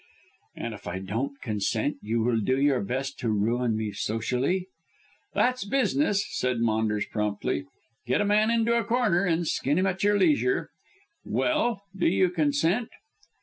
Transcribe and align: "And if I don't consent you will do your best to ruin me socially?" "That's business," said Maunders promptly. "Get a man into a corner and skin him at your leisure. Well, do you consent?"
"And 0.55 0.73
if 0.73 0.87
I 0.87 0.97
don't 0.97 1.39
consent 1.41 1.97
you 2.01 2.23
will 2.23 2.39
do 2.39 2.59
your 2.59 2.81
best 2.81 3.19
to 3.19 3.29
ruin 3.29 3.77
me 3.77 3.91
socially?" 3.91 4.65
"That's 5.35 5.63
business," 5.63 6.25
said 6.35 6.59
Maunders 6.59 7.05
promptly. 7.05 7.65
"Get 8.07 8.19
a 8.19 8.25
man 8.25 8.49
into 8.49 8.75
a 8.75 8.83
corner 8.83 9.25
and 9.25 9.47
skin 9.47 9.77
him 9.77 9.85
at 9.85 10.03
your 10.03 10.17
leisure. 10.17 10.71
Well, 11.23 11.83
do 11.95 12.07
you 12.07 12.31
consent?" 12.31 12.89